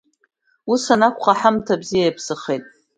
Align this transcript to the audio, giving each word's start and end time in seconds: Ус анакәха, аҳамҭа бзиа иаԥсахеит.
Ус 0.71 0.83
анакәха, 0.93 1.31
аҳамҭа 1.33 1.81
бзиа 1.81 2.03
иаԥсахеит. 2.05 2.63